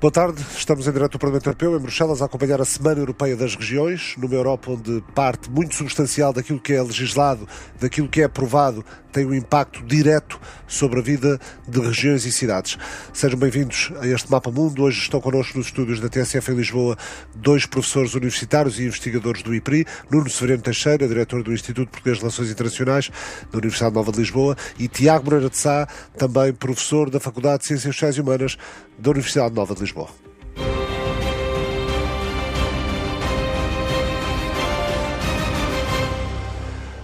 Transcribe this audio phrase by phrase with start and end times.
[0.00, 3.34] Boa tarde, estamos em direto do Parlamento Europeu, em Bruxelas, a acompanhar a Semana Europeia
[3.34, 7.48] das Regiões, numa Europa onde parte muito substancial daquilo que é legislado,
[7.80, 12.76] daquilo que é aprovado, tem um impacto direto sobre a vida de regiões e cidades.
[13.12, 14.82] Sejam bem-vindos a este Mapa Mundo.
[14.82, 16.96] Hoje estão connosco nos estúdios da TSF em Lisboa
[17.34, 22.22] dois professores universitários e investigadores do IPRI, Nuno Severino Teixeira, diretor do Instituto Português de
[22.22, 23.10] Relações Internacionais
[23.50, 27.68] da Universidade Nova de Lisboa, e Tiago Moreira de Sá, também professor da Faculdade de
[27.68, 28.56] Ciências Sociais e Humanas
[28.98, 30.27] da Universidade Nova de Lisboa.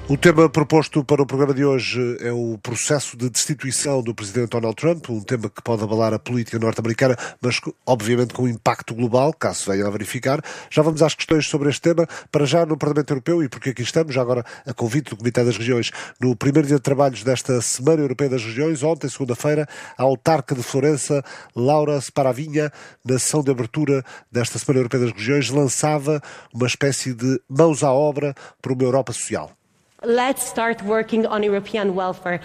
[0.07, 4.51] O tema proposto para o programa de hoje é o processo de destituição do presidente
[4.51, 9.33] Donald Trump, um tema que pode abalar a política norte-americana, mas obviamente com impacto global,
[9.33, 10.45] caso venha a verificar.
[10.71, 13.81] Já vamos às questões sobre este tema, para já no Parlamento Europeu e porque aqui
[13.81, 15.91] estamos, já agora a convite do Comitê das Regiões,
[16.21, 19.67] no primeiro dia de trabalhos desta Semana Europeia das Regiões, ontem, segunda-feira,
[19.97, 21.25] a autarca de Florença,
[21.57, 22.71] Laura Sparavinha,
[23.03, 26.21] na sessão de abertura desta Semana Europeia das Regiões, lançava
[26.53, 29.51] uma espécie de mãos à obra para uma Europa social.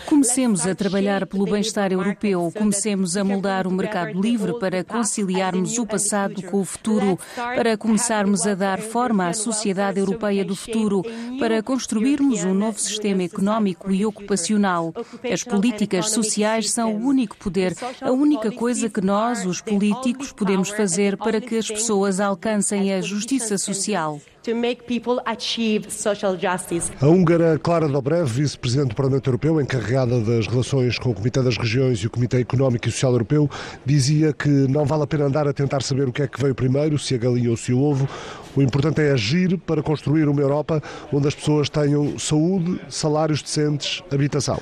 [0.05, 5.85] Comecemos a trabalhar pelo bem-estar europeu, comecemos a moldar o mercado livre para conciliarmos o
[5.85, 11.03] passado com o futuro, para começarmos a dar forma à sociedade europeia do futuro,
[11.37, 14.93] para construirmos um novo sistema económico e ocupacional.
[15.29, 20.69] As políticas sociais são o único poder, a única coisa que nós, os políticos, podemos
[20.69, 26.91] fazer para que as pessoas alcancem a justiça social to make people achieve social justice.
[27.01, 31.57] A húngara Clara Dobrev, vice-presidente do Parlamento Europeu, encarregada das relações com o Comitê das
[31.57, 33.49] Regiões e o Comitê Económico e Social Europeu,
[33.85, 36.55] dizia que não vale a pena andar a tentar saber o que é que veio
[36.55, 38.07] primeiro, se a galinha ou se o ovo.
[38.55, 40.81] O importante é agir para construir uma Europa
[41.13, 44.59] onde as pessoas tenham saúde, salários decentes, habitação.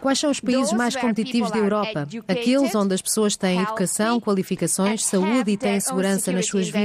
[0.00, 2.06] Quais são os países mais competitivos da Europa?
[2.28, 6.83] Aqueles onde as pessoas têm educação, qualificações, saúde e têm segurança nas suas vidas,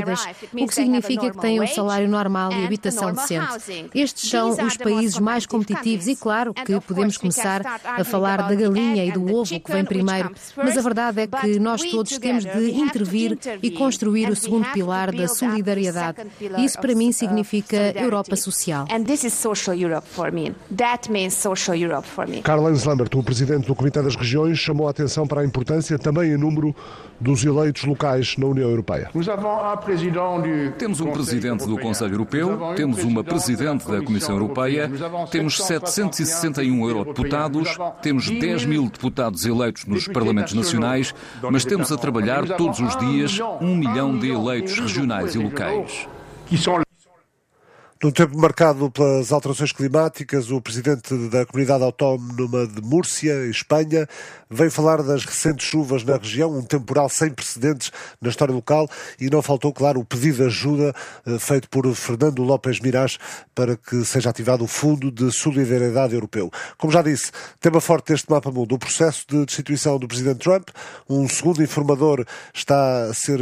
[0.54, 3.90] o que significa que têm um salário normal e habitação decente.
[3.94, 9.06] Estes são os países mais competitivos e, claro, que podemos começar a falar da galinha
[9.06, 12.72] e do ovo que vem primeiro, mas a verdade é que nós todos temos de
[12.72, 16.20] intervir e construir o segundo pilar da solidariedade.
[16.58, 18.86] Isso para mim significa Europa social.
[22.44, 26.32] Karl-Heinz Lambert, o presidente do Comitê das Regiões, chamou a atenção para a importância também
[26.32, 26.76] em número
[27.20, 29.10] dos eleitos locais na União Europeia.
[29.12, 29.28] Temos
[31.02, 34.90] um presidente do Conselho Europeu, temos uma presidente da Comissão Europeia,
[35.32, 41.14] temos 761 eurodeputados, temos 10 mil deputados eleitos nos Parlamentos Nacionais,
[41.52, 46.08] mas temos a trabalhar todos os dias um milhão de eleitos regionais e locais.
[48.02, 54.08] Num tempo marcado pelas alterações climáticas, o presidente da Comunidade Autónoma de Múrcia, Espanha,
[54.50, 58.90] veio falar das recentes chuvas na região, um temporal sem precedentes na história local,
[59.20, 60.96] e não faltou, claro, o pedido de ajuda
[61.26, 63.18] eh, feito por Fernando López Mirás
[63.54, 66.50] para que seja ativado o Fundo de Solidariedade Europeu.
[66.78, 70.70] Como já disse, tema forte deste mapa mundo, o processo de destituição do presidente Trump.
[71.10, 73.42] Um segundo informador está a ser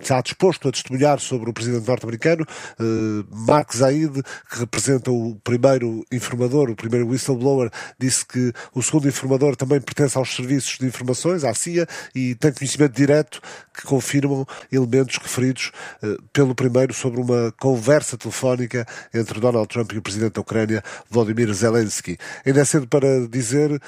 [0.00, 2.44] está disposto a testemunhar sobre o presidente norte-americano,
[2.78, 9.08] uh, Mark Zaid, que representa o primeiro informador, o primeiro whistleblower, disse que o segundo
[9.08, 13.40] informador também pertence aos serviços de informações, à CIA, e tem conhecimento direto
[13.74, 19.98] que confirmam elementos referidos uh, pelo primeiro sobre uma conversa telefónica entre Donald Trump e
[19.98, 22.18] o presidente da Ucrânia, Volodymyr Zelensky.
[22.44, 23.80] Ainda é cedo para dizer, uh,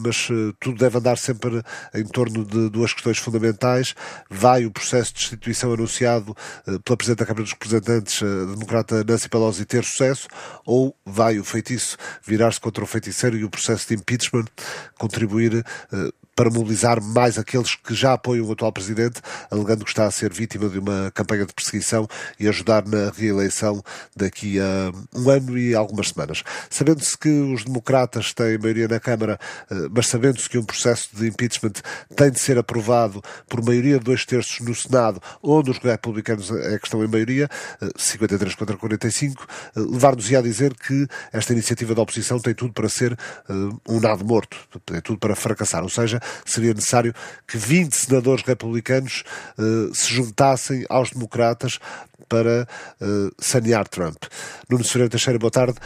[0.00, 0.28] mas
[0.58, 1.62] tudo deve andar sempre
[1.94, 3.94] em torno de duas questões fundamentais.
[4.28, 8.44] Vai o processo de destituição Constituição anunciado eh, pela Presidente da Câmara dos Representantes, a
[8.54, 10.28] democrata Nancy Pelosi, ter sucesso,
[10.64, 14.46] ou vai o feitiço virar-se contra o feiticeiro e o processo de impeachment
[14.98, 16.10] contribuir eh,
[16.40, 19.20] para mobilizar mais aqueles que já apoiam o atual presidente,
[19.50, 22.08] alegando que está a ser vítima de uma campanha de perseguição
[22.38, 23.82] e ajudar na reeleição
[24.16, 26.42] daqui a um ano e algumas semanas.
[26.70, 29.38] Sabendo-se que os democratas têm maioria na Câmara,
[29.70, 31.74] eh, mas sabendo-se que um processo de impeachment
[32.16, 36.78] tem de ser aprovado por maioria de dois terços no Senado, onde os republicanos é
[36.78, 37.50] que estão em maioria,
[37.98, 39.46] 53 eh, contra 45,
[39.76, 43.14] eh, levar-nos a dizer que esta iniciativa da oposição tem tudo para ser
[43.86, 45.82] um nado morto, tem tudo para fracassar.
[45.82, 47.14] Ou seja, seria necessário
[47.46, 49.24] que 20 senadores republicanos
[49.58, 51.78] uh, se juntassem aos democratas
[52.28, 52.66] para
[53.00, 54.22] uh, sanear Trump.
[54.68, 55.78] Nuno Ferreira Teixeira, boa tarde.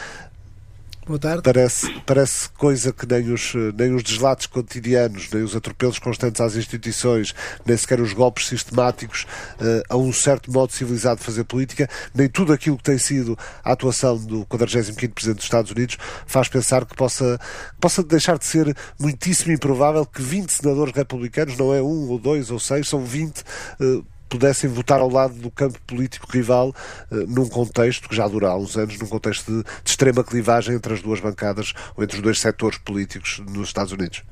[1.07, 1.43] Boa tarde.
[1.43, 6.55] Parece, parece coisa que nem os, nem os deslatos cotidianos, nem os atropelos constantes às
[6.55, 7.31] instituições,
[7.63, 9.27] nem sequer os golpes sistemáticos
[9.61, 13.37] uh, a um certo modo civilizado de fazer política, nem tudo aquilo que tem sido
[13.63, 17.39] a atuação do 45º Presidente dos Estados Unidos faz pensar que possa,
[17.79, 22.49] possa deixar de ser muitíssimo improvável que 20 senadores republicanos, não é um ou dois
[22.49, 23.41] ou seis, são 20,
[23.79, 24.03] uh,
[24.35, 26.75] pudessem votar ao lado do campo político rival
[27.09, 30.75] uh, num contexto que já dura há uns anos, num contexto de, de extrema clivagem
[30.75, 34.23] entre as duas bancadas ou entre os dois setores políticos nos Estados Unidos.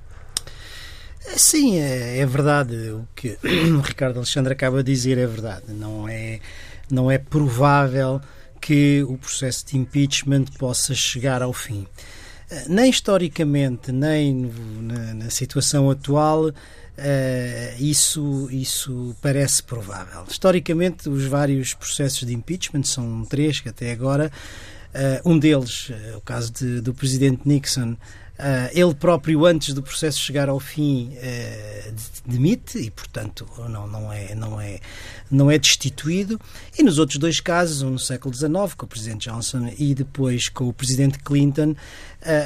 [1.36, 2.76] Sim, é, é, verdade.
[2.92, 3.38] O que
[3.78, 5.66] o Ricardo Alexandre acaba de dizer é verdade.
[5.70, 6.40] Não é,
[6.92, 8.20] não é provável
[8.60, 11.88] que o processo de impeachment possa chegar ao fim.
[12.50, 14.52] Eh, nem historicamente, nem
[14.82, 16.52] na, na situação atual,
[16.96, 20.26] Uh, isso, isso parece provável.
[20.30, 24.32] Historicamente, os vários processos de impeachment, são três que até agora,
[24.94, 27.98] uh, um deles, uh, o caso de, do presidente Nixon,
[28.74, 31.16] ele próprio, antes do processo chegar ao fim,
[32.26, 34.80] demite e, portanto, não, não, é, não, é,
[35.32, 36.42] não é destituído.
[36.78, 40.50] E nos outros dois casos, um no século XIX, com o presidente Johnson, e depois
[40.50, 41.76] com o presidente Clinton,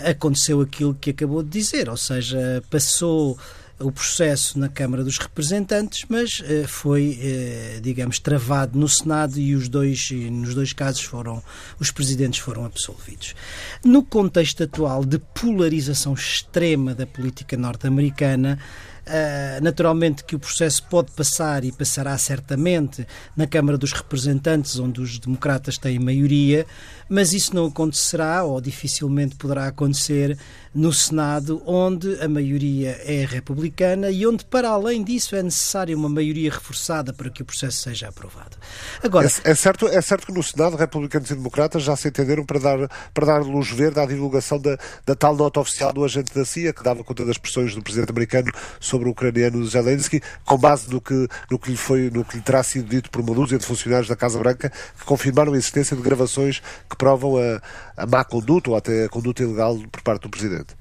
[0.08, 3.40] aconteceu aquilo que acabou de dizer, ou seja, passou
[3.80, 9.56] o processo na Câmara dos Representantes, mas uh, foi, uh, digamos, travado no Senado e
[9.56, 11.44] os dois, nos dois casos foram,
[11.80, 13.36] os presidentes foram absolvidos.
[13.84, 18.60] No contexto atual de polarização extrema da política norte-americana,
[19.62, 23.06] naturalmente que o processo pode passar e passará certamente
[23.36, 26.66] na Câmara dos Representantes, onde os democratas têm maioria,
[27.10, 30.38] mas isso não acontecerá ou dificilmente poderá acontecer
[30.74, 36.08] no Senado, onde a maioria é republicana e onde, para além disso, é necessária uma
[36.08, 38.58] maioria reforçada para que o processo seja aprovado.
[39.02, 42.46] Agora, é, é, certo, é certo que no Senado, republicanos e democratas já se entenderam
[42.46, 46.34] para dar, para dar luz verde à divulgação da, da tal nota oficial do agente
[46.36, 50.58] da CIA, que dava conta das pressões do presidente americano sobre o ucraniano Zelensky, com
[50.58, 53.36] base no que, no que, lhe, foi, no que lhe terá sido dito por uma
[53.36, 57.62] dúzia de funcionários da Casa Branca, que confirmaram a existência de gravações que provam a,
[57.96, 60.76] a má conduta ou até a conduta ilegal por parte do Presidente.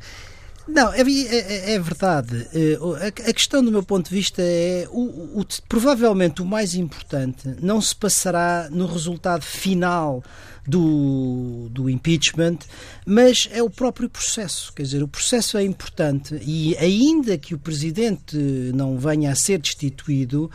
[0.68, 2.48] Não, é, é, é verdade.
[2.52, 7.54] Eh, a, questão, do meu ponto de vista, é o, o, provavelmente o mais importante
[7.62, 10.24] não se passará no resultado final
[10.66, 12.58] do, do impeachment,
[13.04, 14.72] mas é o próprio processo.
[14.72, 18.36] Quer dizer, o processo é importante e, ainda que o presidente
[18.74, 20.50] não venha a ser destituído,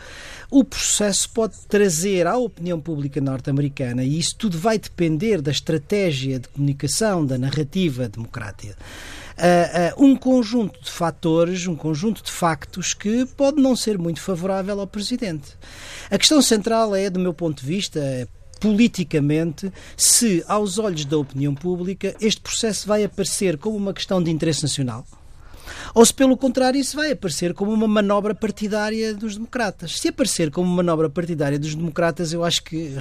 [0.50, 6.38] o processo pode trazer à opinião pública norte-americana, e isso tudo vai depender da estratégia
[6.38, 8.76] de comunicação, da narrativa democrática.
[9.32, 14.20] Uh, uh, um conjunto de fatores, um conjunto de factos que pode não ser muito
[14.20, 15.56] favorável ao Presidente.
[16.10, 18.28] A questão central é, do meu ponto de vista,
[18.62, 24.30] politicamente, se, aos olhos da opinião pública, este processo vai aparecer como uma questão de
[24.30, 25.04] interesse nacional
[25.94, 29.98] ou se pelo contrário isso vai aparecer como uma manobra partidária dos democratas.
[29.98, 32.96] Se aparecer como uma manobra partidária dos democratas, eu acho que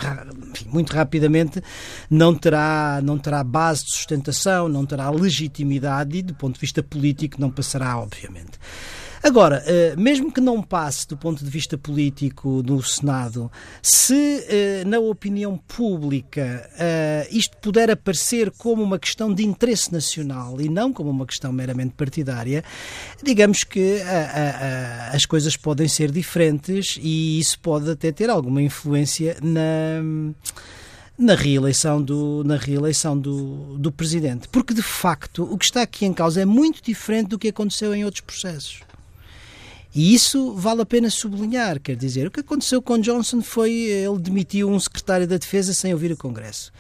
[0.50, 1.62] enfim, muito rapidamente
[2.10, 6.84] não terá, não terá base de sustentação, não terá legitimidade e do ponto de vista
[6.84, 8.60] político não passará, obviamente.
[9.24, 13.52] Agora, eh, mesmo que não passe do ponto de vista político no Senado,
[13.82, 20.60] se eh, na opinião pública eh, isto puder aparecer como uma questão de interesse nacional
[20.60, 22.64] e não como uma questão meramente partidária,
[23.22, 24.02] digamos que
[25.12, 30.02] as coisas podem ser diferentes e isso pode até ter alguma influência na
[31.18, 34.48] na reeleição do, na reeleição do, do presidente.
[34.48, 37.94] Porque, de facto, o que está aqui em causa é muito diferente do que aconteceu
[37.94, 38.82] em outros processos.
[39.94, 44.20] E isso vale a pena sublinhar, quer dizer, o que aconteceu com Johnson foi ele
[44.20, 46.72] demitiu um secretário da Defesa sem ouvir o Congresso.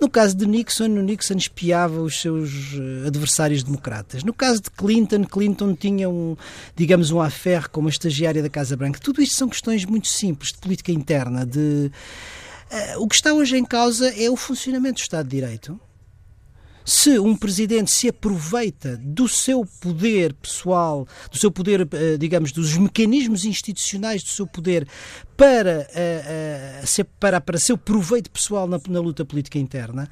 [0.00, 4.24] No caso de Nixon, o Nixon espiava os seus eh, adversários democratas.
[4.24, 6.36] No caso de Clinton, Clinton tinha um,
[6.74, 8.98] digamos, um affair com uma estagiária da Casa Branca.
[8.98, 11.46] Tudo isto são questões muito simples de política interna.
[11.46, 11.90] De
[12.98, 15.80] uh, o que está hoje em causa é o funcionamento do Estado de Direito
[16.84, 22.76] se um presidente se aproveita do seu poder pessoal, do seu poder, eh, digamos, dos
[22.76, 24.86] mecanismos institucionais do seu poder
[25.36, 30.08] para, uh, uh, para, para seu proveito pessoal na, na, luta política interna.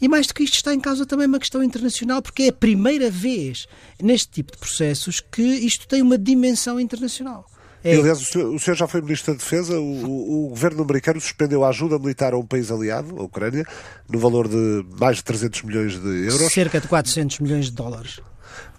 [0.00, 2.52] E mais do que isto, está em causa também uma questão internacional, porque é a
[2.52, 3.68] primeira vez
[4.02, 7.46] neste tipo de processos que isto tem uma dimensão internacional.
[7.84, 7.96] É.
[7.96, 9.78] aliás, o senhor, o senhor, já foi Ministro da Defesa.
[9.78, 13.66] O, o, governo americano suspendeu a ajuda militar a um país aliado, a Ucrânia,
[14.08, 16.50] no valor de mais de 300 milhões de euros.
[16.50, 18.20] Cerca de 400 milhões de dólares.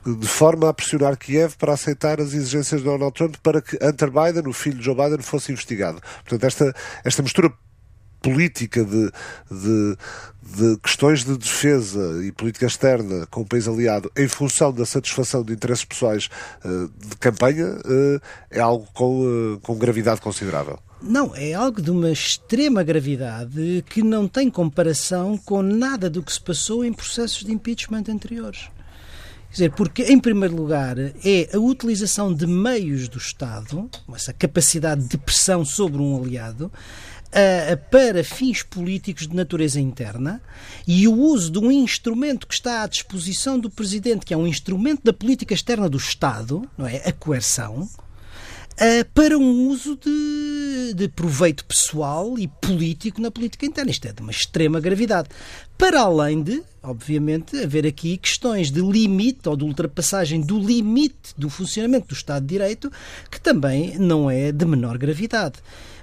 [0.04, 4.10] De forma a pressionar Kiev para aceitar as exigências de Donald Trump para que Hunter
[4.10, 6.02] Biden, o filho de Joe Biden, fosse investigado.
[6.24, 7.52] Portanto, esta, esta mistura
[8.26, 9.12] política de,
[9.52, 9.98] de,
[10.56, 15.44] de, questões de defesa e política externa com o país aliado em função da satisfação
[15.44, 16.30] de interesses pessoais
[16.64, 20.80] uh, de campanha uh, é algo com, uh, com gravidade considerável.
[21.02, 26.32] Não, é algo de uma extrema gravidade que não tem comparação com nada do que
[26.32, 28.70] se passou em processos de impeachment anteriores.
[29.56, 35.18] Dizer, porque, em primeiro lugar, é a utilização de meios do Estado, essa capacidade de
[35.18, 40.42] pressão sobre um aliado, uh, para fins políticos de natureza interna
[40.86, 44.46] e o uso de um instrumento que está à disposição do Presidente, que é um
[44.46, 46.98] instrumento da política externa do Estado, não é?
[47.06, 47.90] A coerção,
[48.76, 53.90] Uh, para um uso de, de, proveito pessoal e político na política interna.
[53.90, 55.30] Isto é de uma extrema gravidade.
[55.78, 61.50] Para além de, obviamente, haver aqui questões de limite ou de ultrapassagem do limite do
[61.50, 62.92] funcionamento do Estado de Direito,
[63.30, 65.56] que também não é de menor gravidade.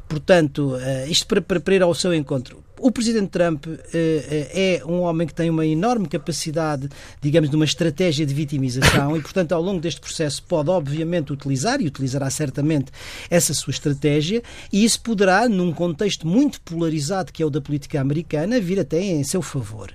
[0.09, 2.63] Portanto, uh, isto para, para, para ir ao seu encontro.
[2.79, 6.89] O Presidente Trump uh, é um homem que tem uma enorme capacidade,
[7.21, 11.81] digamos, de uma estratégia de vitimização e, portanto, ao longo deste processo pode, obviamente, utilizar
[11.81, 12.93] e utilizará certamente
[13.31, 17.99] essa sua estratégia e isso poderá, num contexto muito polarizado que é o da política
[17.99, 19.95] americana, vir até em seu favor.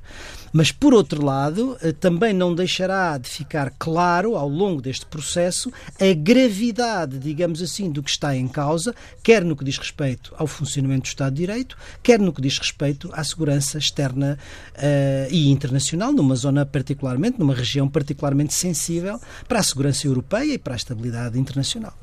[0.54, 5.72] Mas, por outro lado, eh, também não deixará de ficar claro, ao longo deste processo,
[6.00, 10.48] a gravidade, digamos assim, do que está em causa, quer no que diz respeito ao
[10.48, 14.38] funcionamento do Estado de Direito, quer no que diz respeito à segurança externa
[14.76, 20.58] uh, e internacional, numa zona particularmente, numa região particularmente sensível para a segurança europeia e
[20.58, 21.94] para a estabilidade internacional.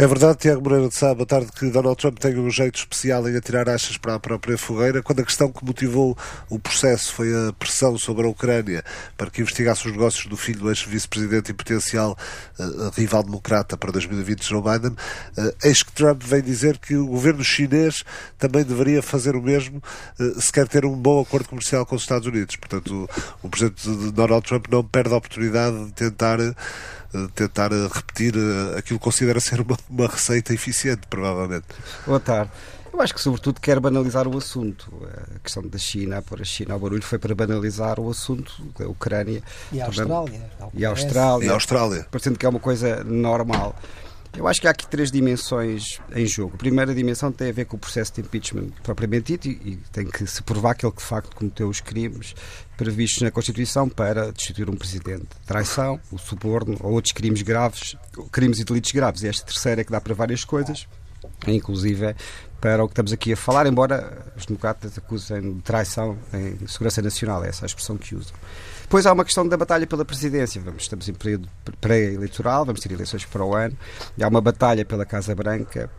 [0.00, 3.28] É verdade, Tiago Moreira de Sá, boa tarde, que Donald Trump tem um jeito especial
[3.28, 6.16] em atirar achas para a própria fogueira, quando a questão que motivou
[6.48, 8.84] o processo foi a pressão sobre a Ucrânia
[9.16, 12.16] para que investigasse os negócios do filho do ex-vice-presidente e potencial
[12.60, 17.06] uh, rival democrata para 2020, Joe Biden, uh, eis que Trump vem dizer que o
[17.08, 18.04] governo chinês
[18.38, 19.82] também deveria fazer o mesmo
[20.20, 22.54] uh, se quer ter um bom acordo comercial com os Estados Unidos.
[22.54, 23.08] Portanto,
[23.42, 26.38] o, o presidente Donald Trump não perde a oportunidade de tentar
[27.34, 28.34] tentar repetir
[28.76, 31.66] aquilo que considera ser uma, uma receita eficiente, provavelmente.
[32.06, 32.50] Boa tarde.
[32.92, 34.90] Eu acho que, sobretudo, quer banalizar o assunto.
[35.36, 38.88] A questão da China, por a China ao barulho, foi para banalizar o assunto da
[38.88, 39.42] Ucrânia.
[39.70, 40.50] E a Austrália.
[40.74, 41.46] E a Austrália.
[41.46, 42.06] E a Austrália.
[42.10, 43.76] Parecendo que é uma coisa normal.
[44.36, 46.54] Eu acho que há aqui três dimensões em jogo.
[46.54, 50.06] A primeira dimensão tem a ver com o processo de impeachment propriamente dito e, tem
[50.06, 52.34] que se provar que ele de facto cometeu os crimes
[52.76, 55.26] previstos na Constituição para destituir um presidente.
[55.46, 57.96] Traição, o suborno ou outros crimes graves,
[58.30, 59.22] crimes e delitos graves.
[59.22, 60.86] E esta terceira é que dá para várias coisas,
[61.46, 62.14] inclusive
[62.60, 67.00] para o que estamos aqui a falar, embora os democratas acusem de traição em segurança
[67.00, 68.34] nacional, é essa a expressão que usam.
[68.88, 70.58] Depois há uma questão da batalha pela presidência.
[70.62, 71.46] Vamos, estamos em período
[71.78, 73.76] pré-eleitoral, vamos ter eleições para o ano.
[74.16, 75.90] E há uma batalha pela Casa Branca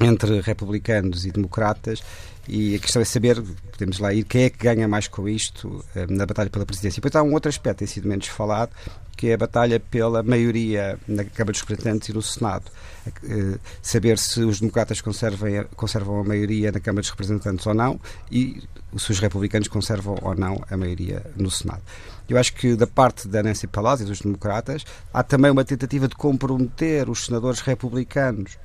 [0.00, 2.02] entre republicanos e democratas
[2.46, 5.82] e a questão é saber, podemos lá ir, quem é que ganha mais com isto
[5.94, 7.00] eh, na batalha pela presidência.
[7.02, 8.70] E há um outro aspecto, tem sido menos falado,
[9.16, 12.64] que é a batalha pela maioria na Câmara dos Representantes e no Senado.
[13.06, 17.98] Eh, saber se os democratas conservam, conservam a maioria na Câmara dos Representantes ou não
[18.30, 18.62] e
[18.96, 21.82] se os republicanos conservam ou não a maioria no Senado.
[22.28, 26.08] Eu acho que da parte da Nancy Pelosi e dos democratas há também uma tentativa
[26.08, 28.58] de comprometer os senadores republicanos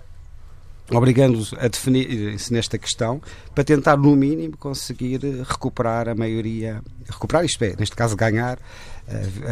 [0.91, 3.22] obrigando-os a definir-se nesta questão
[3.53, 8.60] para tentar, no mínimo, conseguir recuperar a maioria, recuperar isto é, neste caso ganhar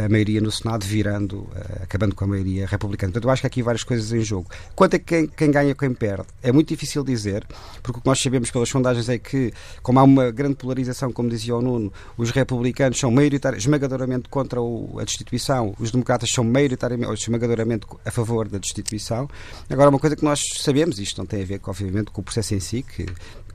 [0.05, 3.11] a maioria no Senado virando, eh, acabando com a maioria republicana.
[3.11, 4.49] Portanto, eu acho que há aqui várias coisas em jogo.
[4.75, 7.45] Quanto a quem, quem ganha quem perde, é muito difícil dizer,
[7.81, 11.29] porque o que nós sabemos pelas sondagens é que, como há uma grande polarização, como
[11.29, 16.43] dizia o Nuno, os republicanos são maioritariamente, esmagadoramente contra o, a destituição, os democratas são
[16.43, 19.29] maioritariamente, ou esmagadoramente a favor da destituição.
[19.69, 22.53] Agora, uma coisa que nós sabemos, isto não tem a ver, obviamente, com o processo
[22.53, 23.05] em si, que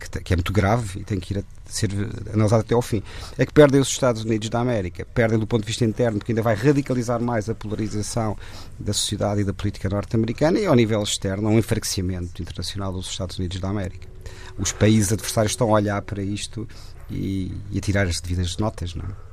[0.09, 1.91] que, é muito grave e tem que ir a ser
[2.33, 3.03] analisado até ao fim,
[3.39, 6.33] é que perdem os Estados Unidos da América, perdem do ponto de vista interno, porque
[6.33, 8.37] ainda vai radicalizar mais a polarização
[8.79, 13.39] da sociedade e da política norte-americana, e ao nível externo, um enfraquecimento internacional dos Estados
[13.39, 14.09] Unidos da América.
[14.59, 16.69] Os países adversários estão a olhar para isto
[17.11, 19.33] e, e a tirar as devidas notas, não é?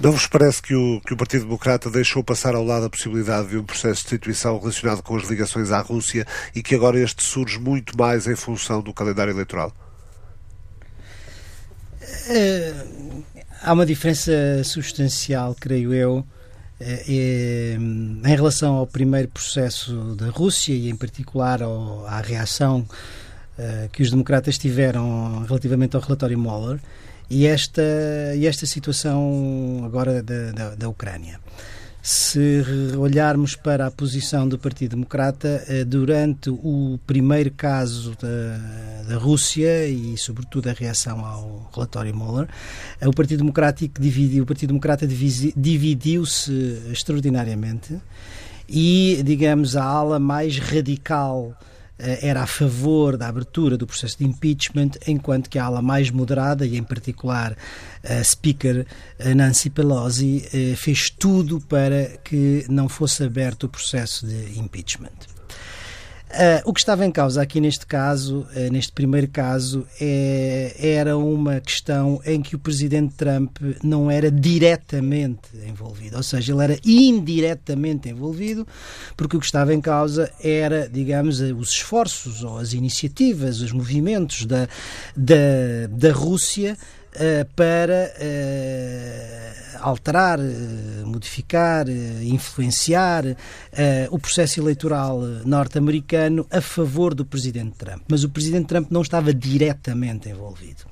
[0.00, 3.50] Não vos parece que o, que o Partido Democrata deixou passar ao lado a possibilidade
[3.50, 7.22] de um processo de destituição relacionado com as ligações à Rússia e que agora este
[7.22, 9.72] surge muito mais em função do calendário eleitoral?
[12.28, 12.74] Eh,
[13.62, 14.32] há uma diferença
[14.64, 16.24] substancial, creio eu,
[16.80, 21.60] eh, eh, em relação ao primeiro processo da Rússia e, em particular,
[22.06, 22.86] à reação
[23.92, 26.80] que os democratas tiveram relativamente ao relatório Mueller
[27.30, 27.82] e esta,
[28.34, 31.38] e esta situação agora da, da, da Ucrânia.
[32.02, 32.64] Se
[32.98, 39.86] olharmos para a posição do Partido Democrata eh, durante o primeiro caso da, da Rússia
[39.86, 42.48] e, sobretudo, a reação ao relatório Mueller,
[43.00, 47.96] eh, o Partido Democrático dividiu, o Partido Democrata dividiu-se extraordinariamente
[48.68, 51.56] e, digamos, a ala mais radical
[52.20, 56.66] era a favor da abertura do processo de impeachment, enquanto que a ala mais moderada,
[56.66, 57.56] e em particular
[58.04, 58.86] a Speaker
[59.36, 65.31] Nancy Pelosi, eh, fez tudo para que não fosse aberto o processo de impeachment.
[66.32, 71.14] Uh, o que estava em causa aqui neste caso, uh, neste primeiro caso, é, era
[71.18, 76.78] uma questão em que o presidente Trump não era diretamente envolvido, ou seja, ele era
[76.86, 78.66] indiretamente envolvido,
[79.14, 84.46] porque o que estava em causa era, digamos, os esforços ou as iniciativas, os movimentos
[84.46, 84.66] da,
[85.14, 86.78] da, da Rússia
[87.54, 88.12] para
[89.82, 93.24] alterar, eh, modificar, eh, influenciar
[94.10, 98.02] o processo eleitoral norte-americano a favor do presidente Trump.
[98.08, 100.84] Mas o presidente Trump não estava diretamente envolvido.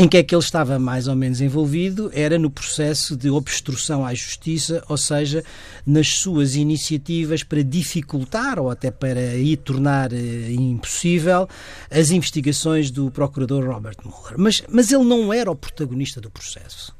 [0.00, 2.08] Em que é que ele estava mais ou menos envolvido?
[2.14, 5.42] Era no processo de obstrução à justiça, ou seja,
[5.84, 11.48] nas suas iniciativas para dificultar ou até para ir tornar impossível
[11.90, 14.34] as investigações do procurador Robert Mueller.
[14.38, 16.96] Mas, mas ele não era o protagonista do processo.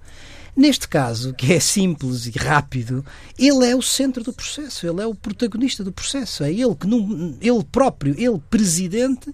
[0.57, 3.05] Neste caso, que é simples e rápido,
[3.39, 6.43] ele é o centro do processo, ele é o protagonista do processo.
[6.43, 9.33] É ele que, num, ele próprio, ele presidente,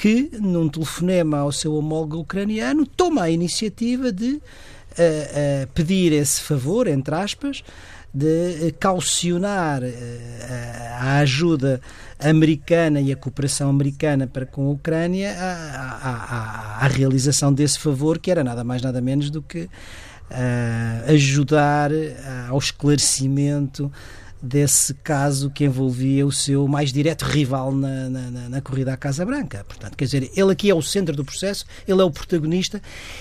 [0.00, 6.40] que, num telefonema ao seu homólogo ucraniano, toma a iniciativa de uh, uh, pedir esse
[6.40, 7.62] favor, entre aspas,
[8.12, 9.86] de caucionar uh,
[11.00, 11.82] a ajuda
[12.18, 18.18] americana e a cooperação americana para com a Ucrânia à, à, à realização desse favor,
[18.18, 21.90] que era nada mais nada menos do que uh, ajudar
[22.48, 23.92] ao esclarecimento
[24.42, 29.24] desse caso que envolvia o seu mais direto rival na, na, na, corrida à Casa
[29.24, 29.64] Branca.
[29.64, 32.80] Portanto, quer dizer, ele aqui é o centro do processo, ele é o protagonista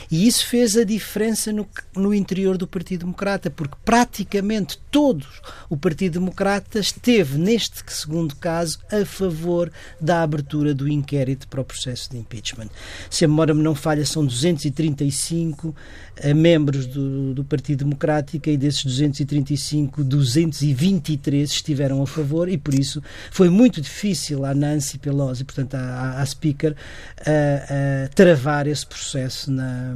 [0.10, 5.76] e isso fez a diferença no, no interior do Partido Democrata, porque praticamente todos o
[5.76, 12.10] Partido Democrata esteve, neste segundo caso, a favor da abertura do inquérito para o processo
[12.10, 12.70] de impeachment.
[13.10, 18.58] Se a memória me não falha, são 235 uh, membros do, do Partido Democrático e
[18.58, 23.01] desses 235, 220 23 estiveram a favor e por isso
[23.32, 26.75] foi muito difícil à Nancy Pelosi, portanto à, à Speaker,
[27.20, 29.95] a, a travar esse processo na,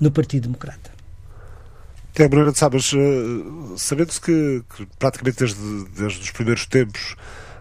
[0.00, 0.96] no Partido Democrata.
[2.14, 2.90] Tiago Moreira de Sabas,
[3.76, 7.14] sabendo-se que, que, praticamente desde, desde os primeiros tempos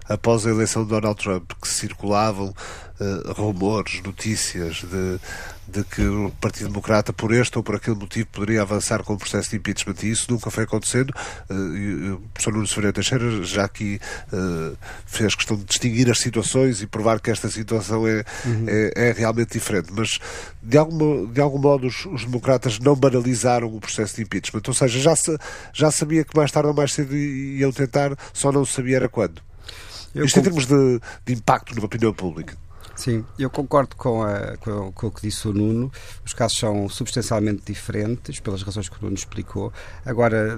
[0.08, 2.54] após a eleição de Donald Trump, que circulavam
[3.00, 5.20] uh, rumores, notícias de,
[5.68, 9.18] de que o Partido Democrata, por este ou por aquele motivo, poderia avançar com o
[9.18, 9.96] processo de impeachment.
[10.04, 11.14] E isso nunca foi acontecendo.
[11.50, 14.00] Uh, o professor Nuno Severino Teixeira já aqui
[14.32, 18.66] uh, fez questão de distinguir as situações e provar que esta situação é, uhum.
[18.68, 19.92] é, é, realmente diferente.
[19.92, 20.20] Mas,
[20.62, 24.62] de algum, de algum modo, os, os, democratas não banalizaram o processo de impeachment.
[24.68, 25.38] Ou seja, já, se,
[25.74, 29.42] já sabia que mais tarde ou mais cedo iam tentar, só não sabia era quando.
[30.14, 32.56] Eu Isto em termos de, de impacto na opinião pública.
[32.96, 35.92] Sim, eu concordo com, a, com, com, o que disse o Nuno.
[36.26, 39.72] Os casos são substancialmente diferentes, pelas razões que o Nuno explicou.
[40.06, 40.58] Agora,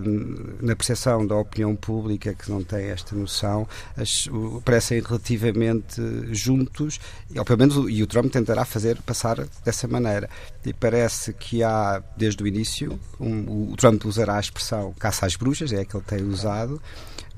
[0.61, 5.99] na percepção da opinião pública, que não tem esta noção, as, o, parecem relativamente
[6.31, 6.99] juntos,
[7.31, 10.29] e, pelo menos e o Trump tentará fazer passar dessa maneira.
[10.63, 15.35] E parece que há, desde o início, um, o Trump usará a expressão caça às
[15.35, 16.79] bruxas, é a que ele tem usado,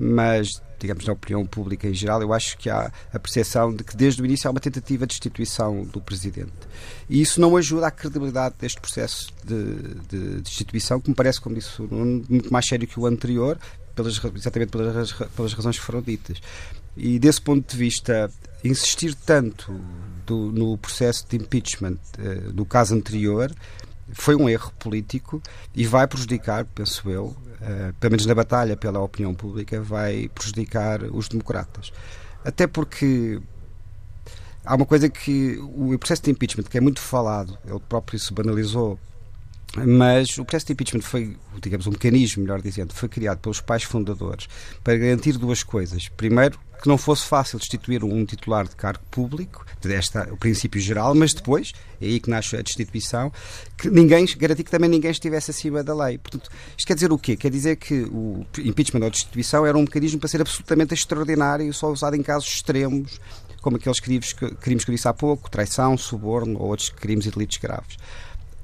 [0.00, 3.94] mas digamos, na opinião pública em geral, eu acho que há a percepção de que
[3.94, 6.52] desde o início há uma tentativa de destituição do Presidente.
[7.08, 9.74] E isso não ajuda à credibilidade deste processo de,
[10.08, 13.58] de destituição, que me parece, como disse muito mais sério que o anterior,
[13.94, 16.40] pelas, exatamente pelas, pelas razões que foram ditas.
[16.96, 18.30] E desse ponto de vista,
[18.64, 19.78] insistir tanto
[20.26, 23.52] do, no processo de impeachment uh, do caso anterior
[24.12, 25.40] foi um erro político
[25.74, 27.36] e vai prejudicar, penso eu,
[27.98, 31.92] pelo menos na batalha pela opinião pública, vai prejudicar os democratas.
[32.44, 33.40] Até porque
[34.64, 38.32] há uma coisa que o processo de impeachment, que é muito falado, ele próprio se
[38.32, 38.98] banalizou
[39.76, 43.84] mas o processo de impeachment foi, digamos, um mecanismo, melhor dizendo, foi criado pelos pais
[43.84, 44.48] fundadores
[44.82, 46.08] para garantir duas coisas.
[46.08, 51.14] Primeiro, que não fosse fácil destituir um titular de cargo público, é o princípio geral,
[51.14, 53.30] mas depois, é aí que nasce a destituição,
[53.76, 56.18] que ninguém, garantir que também ninguém estivesse acima da lei.
[56.18, 57.36] Portanto, isto quer dizer o quê?
[57.36, 61.72] Quer dizer que o impeachment ou destituição era um mecanismo para ser absolutamente extraordinário e
[61.72, 63.20] só usado em casos extremos,
[63.60, 67.26] como aqueles crimes que, crimes que eu disse há pouco, traição, suborno ou outros crimes
[67.26, 67.96] e delitos graves.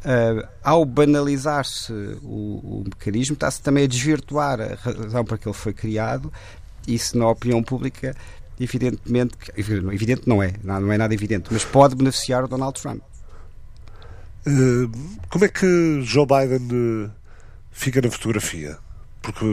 [0.04, 5.54] Uh, ao banalizar-se o, o, mecanismo, está-se também a desvirtuar a razão para que ele
[5.54, 6.32] foi criado.
[6.87, 8.14] Isso, na opinião pública,
[8.61, 13.02] evidentemente, evidente não é, não é nada evidente, mas pode beneficiar o Donald Trump.
[14.46, 14.88] Uh,
[15.28, 16.68] como é que Joe Biden
[17.06, 17.11] uh,
[17.72, 18.78] fica na fotografia?
[19.20, 19.44] Porque,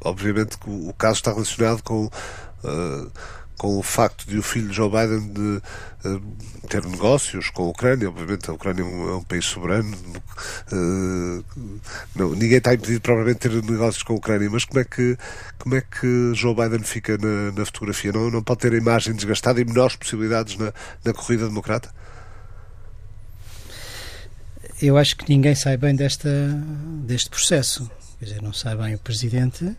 [0.00, 3.12] obviamente, o caso está relacionado com uh,
[3.58, 5.60] com o facto de o filho de Joe Biden de,
[6.08, 6.22] uh,
[6.68, 8.08] ter negócios com a Ucrânia.
[8.08, 9.94] Obviamente, a Ucrânia é um, é um país soberano.
[10.72, 11.44] Uh,
[12.14, 14.48] não, ninguém está impedido, provavelmente, de ter negócios com a Ucrânia.
[14.48, 15.18] Mas como é que,
[15.58, 18.12] como é que Joe Biden fica na, na fotografia?
[18.12, 20.72] Não, não pode ter a imagem desgastada e menores possibilidades na,
[21.04, 21.92] na corrida democrata?
[24.80, 26.30] Eu acho que ninguém sai bem desta,
[27.04, 27.90] deste processo.
[28.20, 29.76] Quer dizer, não sai bem o presidente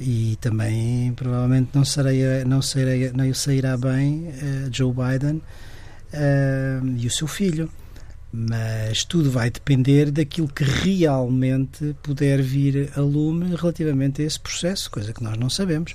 [0.00, 5.36] e também provavelmente não, serei, não, serei, não sairá bem uh, Joe Biden
[6.12, 7.70] uh, e o seu filho.
[8.34, 14.90] Mas tudo vai depender daquilo que realmente puder vir a lume relativamente a esse processo,
[14.90, 15.92] coisa que nós não sabemos.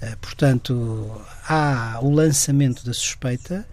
[0.00, 3.66] Uh, portanto, há o lançamento da suspeita,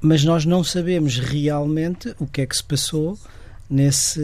[0.00, 3.18] mas nós não sabemos realmente o que é que se passou
[3.68, 4.20] nesse,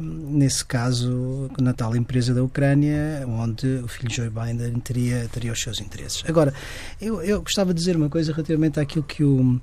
[0.00, 5.60] nesse caso, na tal empresa da Ucrânia, onde o filho Joe Biden teria, teria os
[5.60, 6.22] seus interesses.
[6.26, 6.52] Agora,
[7.00, 9.60] eu, eu gostava de dizer uma coisa relativamente àquilo que o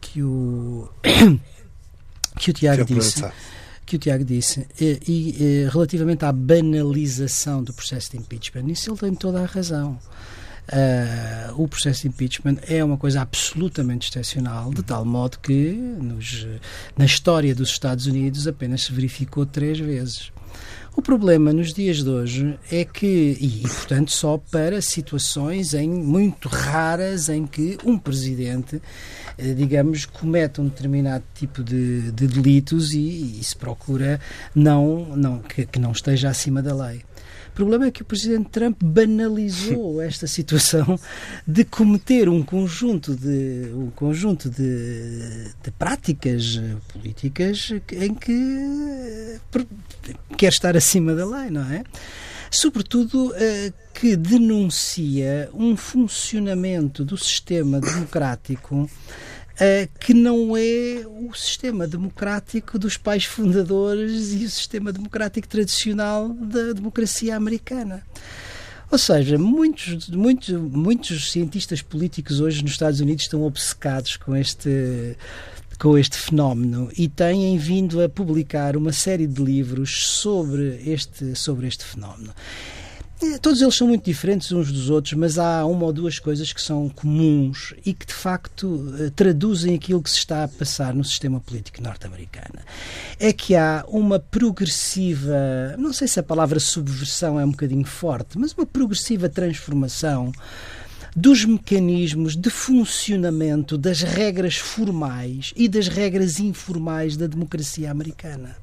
[0.00, 0.88] que o
[2.38, 3.24] que o Tiago disse
[3.84, 8.98] que o Tiago disse e, e, relativamente à banalização do processo de impeachment, isso ele
[8.98, 9.98] tem toda a razão.
[10.72, 16.46] Uh, o processo de impeachment é uma coisa absolutamente excepcional, de tal modo que nos,
[16.96, 20.31] na história dos Estados Unidos apenas se verificou três vezes.
[20.94, 23.06] O problema nos dias de hoje é que,
[23.40, 28.80] e, e, portanto só para situações em muito raras em que um presidente,
[29.38, 34.20] eh, digamos, comete um determinado tipo de, de delitos e, e, se procura
[34.54, 37.02] não, não que, que não esteja acima da lei.
[37.52, 40.98] O problema é que o Presidente Trump banalizou esta situação
[41.46, 46.58] de cometer um conjunto de, um conjunto de, de práticas
[46.90, 49.38] políticas em que
[50.38, 51.84] quer estar acima da lei, não é?
[52.50, 58.90] Sobretudo eh, que denuncia um funcionamento do sistema democrático
[59.52, 66.30] Uh, que não é o sistema democrático dos pais fundadores e o sistema democrático tradicional
[66.30, 68.02] da democracia americana.
[68.90, 75.16] Ou seja, muitos, muitos, muitos cientistas políticos hoje nos Estados Unidos estão obcecados com este
[75.82, 81.66] com este fenómeno e têm vindo a publicar uma série de livros sobre este, sobre
[81.66, 82.32] este fenómeno.
[83.20, 86.52] É, todos eles são muito diferentes uns dos outros, mas há uma ou duas coisas
[86.52, 90.94] que são comuns e que de facto eh, traduzem aquilo que se está a passar
[90.94, 92.60] no sistema político norte-americano.
[93.18, 98.38] É que há uma progressiva, não sei se a palavra subversão é um bocadinho forte,
[98.38, 100.32] mas uma progressiva transformação
[101.14, 108.56] dos mecanismos de funcionamento das regras formais e das regras informais da democracia americana.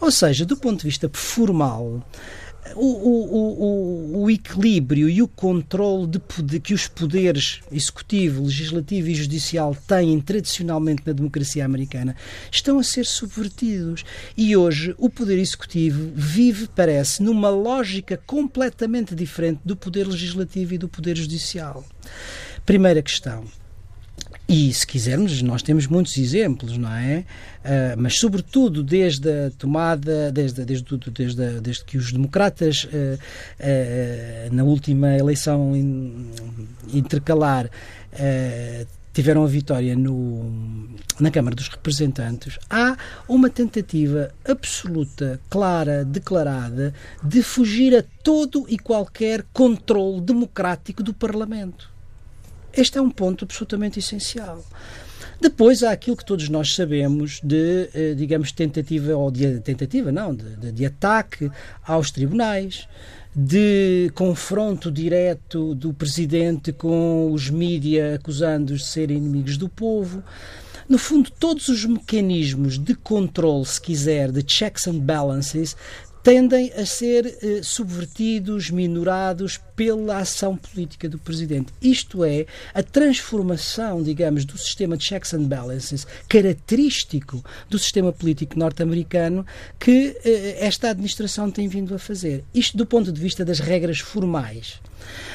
[0.00, 2.02] Ou seja, do ponto de vista formal,
[2.74, 9.08] o, o, o, o, equilíbrio e o controle de, de, que os poderes executivo, legislativo
[9.08, 12.14] e judicial têm tradicionalmente na democracia americana
[12.50, 14.04] estão a ser subvertidos.
[14.36, 20.78] E hoje o poder executivo vive, parece, numa lógica completamente diferente do poder legislativo e
[20.78, 21.84] do poder judicial.
[22.64, 23.44] Primeira questão.
[24.52, 27.18] E, se quisermos, nós temos muitos exemplos, não é?
[27.18, 27.24] Uh,
[27.96, 34.64] mas, sobretudo, desde a tomada, desde, desde, desde, desde que os democratas, uh, uh, na
[34.64, 36.32] última eleição in,
[36.92, 37.70] intercalar,
[39.12, 40.50] tiveram a vitória no,
[41.20, 42.96] na Câmara dos Representantes, há
[43.28, 51.99] uma tentativa absoluta, clara, declarada, de fugir a todo e qualquer controle democrático do Parlamento.
[52.72, 54.64] Este é um ponto absolutamente essencial.
[55.40, 60.34] Depois há aquilo que todos nós sabemos de, eh, digamos, tentativa, ou de tentativa, não,
[60.34, 61.50] de, de, de ataque
[61.82, 62.86] aos tribunais,
[63.34, 70.22] de confronto direto do presidente com os mídias acusando-os de serem inimigos do povo.
[70.86, 75.76] No fundo, todos os mecanismos de controle, se quiser, de checks and balances,
[76.22, 81.72] tendem a ser eh, subvertidos, minorados pela ação política do presidente.
[81.80, 88.58] Isto é, a transformação, digamos, do sistema de checks and balances, característico do sistema político
[88.58, 89.46] norte-americano,
[89.78, 92.44] que eh, esta administração tem vindo a fazer.
[92.54, 94.80] Isto do ponto de vista das regras formais.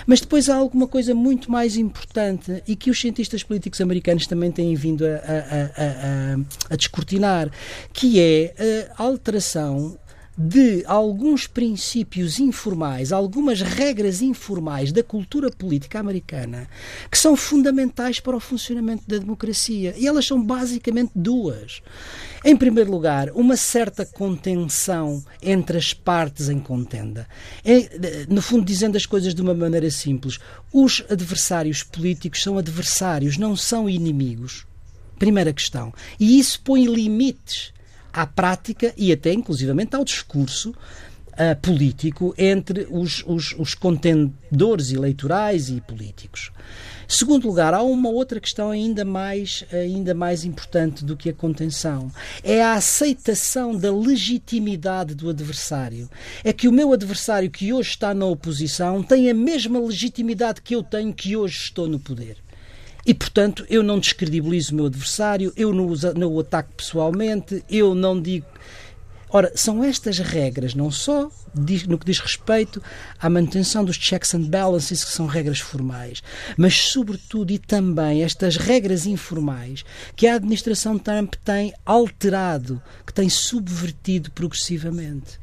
[0.06, 4.52] Mas depois há alguma coisa muito mais importante e que os cientistas políticos americanos também
[4.52, 7.50] têm vindo a, a, a, a descortinar,
[7.91, 9.98] que é a alteração
[10.38, 16.67] de alguns princípios informais, algumas regras informais da cultura política americana
[17.10, 19.95] que são fundamentais para o funcionamento da democracia.
[19.98, 21.82] E elas são basicamente duas.
[22.43, 27.28] Em primeiro lugar, uma certa contenção entre as partes em contenda.
[27.63, 30.38] É, no fundo, dizendo as coisas de uma maneira simples,
[30.74, 34.67] os adversários políticos são adversários, não são inimigos.
[35.17, 35.93] Primeira questão.
[36.19, 37.74] E isso põe limites
[38.15, 45.69] à prática e até, inclusivamente, ao discurso uh, político entre os, os, os contendores eleitorais
[45.69, 46.51] e políticos.
[47.08, 52.12] Segundo lugar, há uma outra questão ainda mais, ainda mais importante do que a contenção.
[52.43, 56.10] É a aceitação da legitimidade do adversário.
[56.43, 60.75] É que o meu adversário que hoje está na oposição tem a mesma legitimidade que
[60.75, 62.38] eu tenho que hoje estou no poder.
[63.06, 67.63] E, portanto, eu não descredibilizo o meu adversário, eu não, uso, não o ataco pessoalmente,
[67.70, 68.48] eu não digo.
[69.30, 71.30] Ora, são estas regras, não só
[71.88, 72.82] no que diz respeito
[73.20, 76.22] à manutenção dos checks and balances, que são regras formais,
[76.58, 79.84] mas, sobretudo e também, estas regras informais
[80.15, 85.39] que a administração Trump tem alterado, que tem subvertido progressivamente.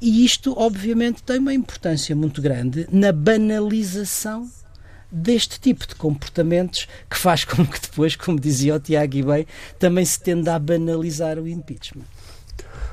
[0.00, 4.48] E isto, obviamente, tem uma importância muito grande na banalização
[5.10, 9.46] deste tipo de comportamentos que faz com que depois, como dizia o Tiago e bem,
[9.78, 12.04] também se tenda a banalizar o impeachment.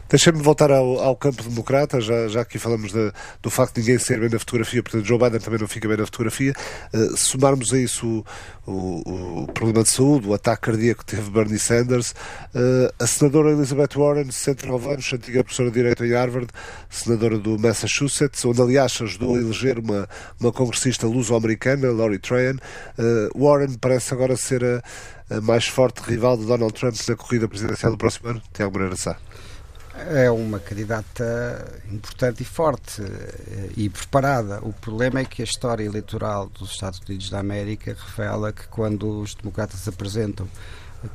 [0.08, 3.98] Deixem-me voltar ao, ao, campo democrata, já, já aqui falamos de, do facto de ninguém
[3.98, 6.54] ser bem na fotografia, portanto Joe Biden também não fica bem na fotografia.
[6.94, 8.24] Uh, somarmos a isso
[8.68, 12.12] o, o, o, problema de saúde, o ataque cardíaco que teve Bernie Sanders,
[12.54, 16.48] uh, a senadora Elizabeth Warren, 69 anos, antiga professora de Direito em Harvard,
[16.88, 20.08] senadora do Massachusetts, onde aliás ajudou a eleger uma,
[20.40, 22.58] uma congressista luso-americana, Lori Trahan.
[22.98, 24.84] Uh, Warren parece agora ser a,
[25.36, 28.42] a, mais forte rival de Donald Trump na corrida presidencial do próximo ano.
[28.54, 29.18] Tiago Moreira Sá.
[30.08, 34.60] É uma candidata importante e forte eh, e preparada.
[34.62, 39.22] O problema é que a história eleitoral dos Estados Unidos da América revela que quando
[39.22, 40.48] os democratas apresentam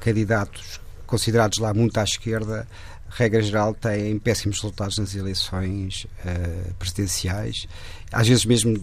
[0.01, 2.67] candidatos considerados lá muito à esquerda,
[3.11, 7.67] regra geral, têm péssimos resultados nas eleições uh, presidenciais,
[8.13, 8.77] às vezes mesmo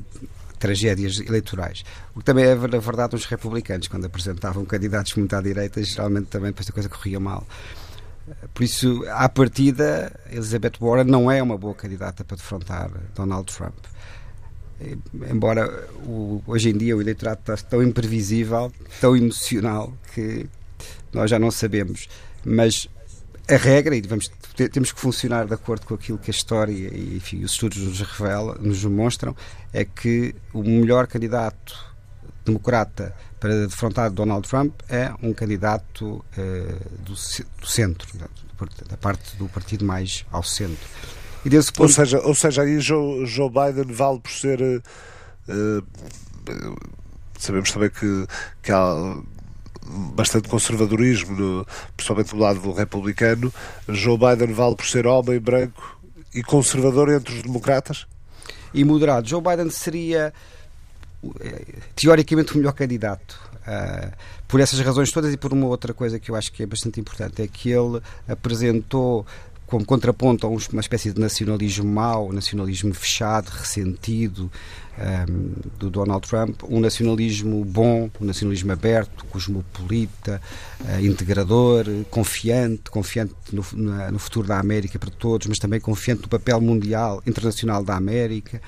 [0.60, 1.84] tragédias eleitorais.
[2.16, 6.28] O que também é, na verdade, os republicanos, quando apresentavam candidatos muito à direita, geralmente
[6.28, 7.46] também depois a coisa corria mal.
[8.54, 13.78] Por isso, à partida, Elizabeth Warren não é uma boa candidata para defrontar Donald Trump.
[15.30, 20.48] Embora o, hoje em dia o eleitorado está tão imprevisível, tão emocional, que
[21.14, 22.08] nós já não sabemos.
[22.46, 22.88] Mas
[23.50, 24.30] a regra, e vamos,
[24.72, 28.02] temos que funcionar de acordo com aquilo que a história e enfim, os estudos nos
[28.02, 29.36] revelam, nos mostram,
[29.72, 31.97] é que o melhor candidato
[32.48, 38.08] democrata para defrontar Donald Trump é um candidato uh, do, do, centro,
[38.90, 40.88] da parte do partido mais ao centro.
[41.46, 41.84] E desse ponto...
[41.84, 44.60] ou, seja, ou seja, aí Joe, Joe Biden vale por ser.
[44.62, 45.84] Uh,
[47.38, 48.28] sabemos também que,
[48.64, 49.18] que há
[50.14, 53.54] bastante conservadorismo, no, principalmente do lado do republicano.
[53.88, 55.98] Joe Biden vale por ser homem, branco
[56.34, 58.06] e conservador entre os democratas?
[58.74, 59.28] E moderado.
[59.28, 60.34] Joe Biden seria
[61.96, 63.40] teoricamente o melhor candidato.
[63.68, 64.16] Uh,
[64.48, 67.02] por essas razões todas e por uma outra coisa que eu acho que é bastante
[67.02, 69.26] importante, é que ele apresentou
[69.66, 74.50] como contraponto a uma espécie de nacionalismo mau, nacionalismo fechado, ressentido
[74.98, 80.42] um, do Donald Trump, um nacionalismo bom, um nacionalismo aberto, cosmopolita,
[80.80, 83.66] uh, integrador, confiante, confiante no,
[84.10, 88.62] no futuro da América para todos, mas também confiante no papel mundial, internacional da América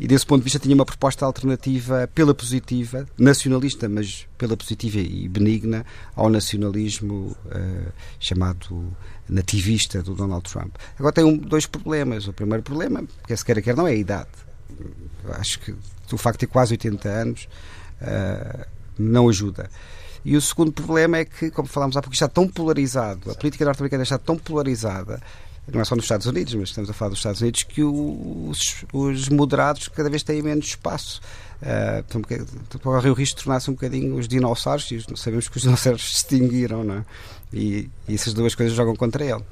[0.00, 4.98] e desse ponto de vista tinha uma proposta alternativa pela positiva, nacionalista, mas pela positiva
[4.98, 8.96] e benigna ao nacionalismo uh, chamado
[9.28, 10.74] nativista do Donald Trump.
[10.98, 12.28] Agora tem um, dois problemas.
[12.28, 14.28] O primeiro problema, que se quer quer não é a idade.
[15.30, 15.74] Acho que
[16.12, 17.48] o facto de ter quase 80 anos
[18.00, 18.66] uh,
[18.98, 19.68] não ajuda.
[20.24, 23.64] E o segundo problema é que, como falámos há pouco, está tão polarizado, a política
[23.64, 25.20] norte-americana está tão polarizada
[25.72, 28.84] não é só nos Estados Unidos, mas estamos a falar dos Estados Unidos, que os,
[28.92, 31.20] os moderados cada vez têm menos espaço.
[31.60, 36.10] Uh, corre o risco de tornar-se um bocadinho os dinossauros, e sabemos que os dinossauros
[36.10, 37.04] se extinguiram, não é?
[37.52, 39.42] E, e essas duas coisas jogam contra ele.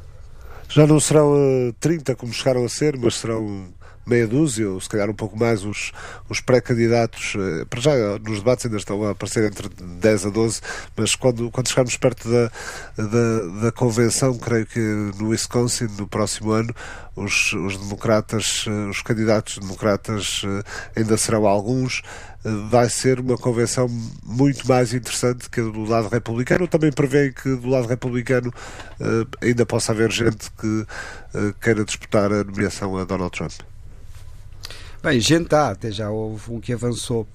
[0.69, 1.33] Já não serão
[1.69, 3.69] uh, 30 como chegaram a ser, mas serão
[4.07, 5.93] meia dúzia, ou se calhar um pouco mais, os,
[6.29, 7.35] os pré-candidatos.
[7.37, 10.61] Eh, para já, nos debates ainda estão a aparecer entre 10 a 12,
[10.97, 12.51] mas quando, quando chegarmos perto da,
[12.97, 14.81] da, da convenção, creio que
[15.19, 16.73] no Wisconsin, no próximo ano,
[17.17, 22.03] os, os democratas, eh, os candidatos democratas eh, ainda serão alguns
[22.71, 23.89] vai ser uma convenção
[24.25, 26.69] muito mais interessante que a do lado republicano.
[26.69, 28.53] Também prevê que do lado republicano
[29.43, 30.87] ainda possa haver gente que
[31.61, 33.51] queira disputar a nomeação a Donald Trump.
[35.07, 37.29] Bem, gente há, até já houve um que avançou.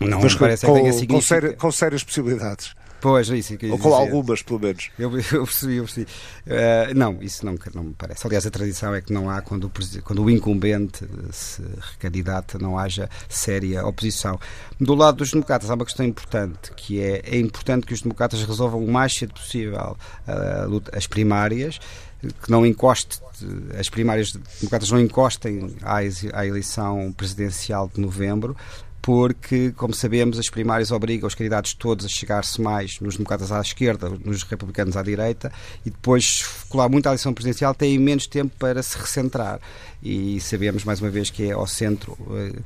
[0.00, 1.14] Não Mas parece com, que tenha significa...
[1.14, 2.72] com, séria, com sérias possibilidades.
[3.00, 4.00] Pois, é isso que Ou com dizer.
[4.00, 4.90] algumas, pelo menos.
[4.96, 6.06] Eu, eu percebi, eu percebi.
[6.46, 8.24] Uh, não, isso não, não me parece.
[8.26, 9.72] Aliás, a tradição é que não há, quando o,
[10.04, 14.38] quando o incumbente se recandidata, não haja séria oposição.
[14.80, 18.42] Do lado dos democratas, há uma questão importante, que é, é importante que os democratas
[18.44, 19.96] resolvam o mais cedo possível
[20.28, 21.78] uh, as primárias,
[22.42, 23.20] que não encoste,
[23.78, 28.56] as primárias democratas não encostem à, eleição presidencial de novembro,
[29.04, 33.60] porque, como sabemos, as primárias obrigam os candidatos todos a chegar-se mais nos democratas à
[33.60, 35.52] esquerda, nos republicanos à direita,
[35.84, 39.60] e depois, colar muito à eleição presidencial, têm menos tempo para se recentrar.
[40.02, 42.64] E sabemos, mais uma vez, que é ao centro uh,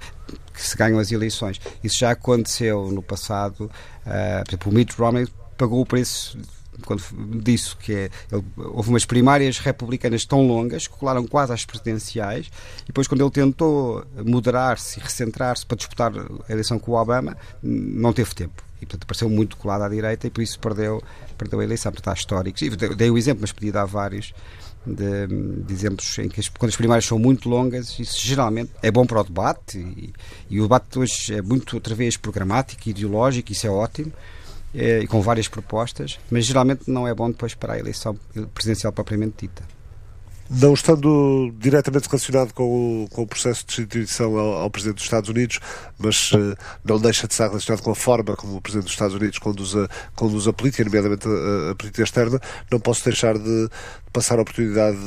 [0.55, 1.61] que se ganham as eleições.
[1.83, 3.69] Isso já aconteceu no passado.
[4.07, 6.39] Uh, por exemplo, o Mitt Romney pagou o preço
[6.85, 7.03] quando
[7.43, 12.51] disse que é, ele, houve umas primárias republicanas tão longas que colaram quase às presidenciais
[12.83, 16.13] e depois quando ele tentou moderar-se e recentrar-se para disputar
[16.49, 18.63] a eleição com o Obama não teve tempo.
[18.81, 21.03] E portanto apareceu muito colado à direita e por isso perdeu,
[21.37, 22.63] perdeu a eleição, portanto há históricos.
[22.63, 24.33] E dei o exemplo, mas podia dar vários
[24.87, 25.27] de,
[25.65, 29.05] de, exemplos em que as, quando as primárias são muito longas, isso geralmente é bom
[29.05, 30.13] para o debate e,
[30.49, 34.13] e o debate hoje é muito outra vez programático e ideológico, isso é ótimo
[34.75, 38.19] e com várias propostas, mas geralmente não é bom depois para a eleição
[38.55, 39.63] presidencial propriamente dita.
[40.51, 45.05] Não estando diretamente relacionado com o, com o processo de destituição ao, ao, Presidente dos
[45.05, 45.61] Estados Unidos,
[45.99, 49.15] mas uh, não deixa de estar relacionado com a forma como o Presidente dos Estados
[49.15, 53.69] Unidos conduz a, conduz a política, nomeadamente a, a política externa, não posso deixar de,
[54.13, 54.99] passar a oportunidade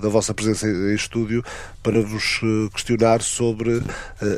[0.00, 1.42] da vossa presença em, em, estúdio
[1.82, 3.84] para vos uh, questionar sobre uh,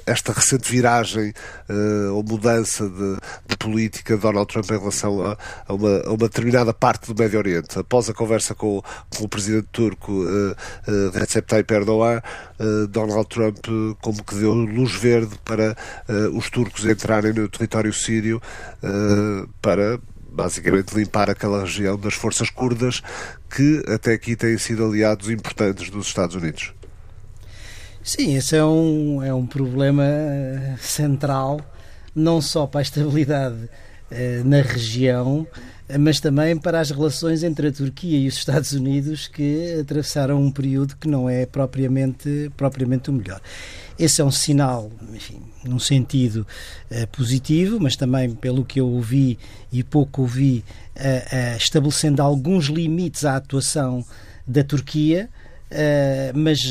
[0.06, 1.32] esta recente viragem
[1.68, 6.08] uh, ou mudança de, de, política de Donald Trump em relação a, a, uma, a,
[6.08, 7.78] uma, determinada parte do Médio Oriente.
[7.78, 8.82] Após a conversa com,
[9.16, 10.24] com o presidente turco
[11.14, 12.22] Recep Tayyip Erdogan,
[12.90, 13.58] Donald Trump
[14.00, 15.76] como que deu luz verde para
[16.34, 18.40] os turcos entrarem no território sírio
[19.60, 19.98] para
[20.38, 23.02] basicamente limpar aquela região das forças curdas
[23.50, 26.72] que até aqui têm sido aliados importantes dos Estados Unidos.
[28.04, 31.60] Sim, esse é um, é um problema eh, central,
[32.14, 33.68] não só para a estabilidade
[34.12, 35.44] eh, na região,
[35.98, 40.52] mas também para as relações entre a Turquia e os Estados Unidos que atravessaram um
[40.52, 43.40] período que não é propriamente, propriamente o melhor.
[43.98, 46.46] Esse é um sinal, enfim, num sentido
[46.90, 49.38] uh, positivo, mas também pelo que eu ouvi
[49.72, 50.64] e pouco ouvi,
[50.96, 54.04] uh, uh, estabelecendo alguns limites à atuação
[54.46, 55.28] da Turquia
[55.70, 56.64] Uh, mas,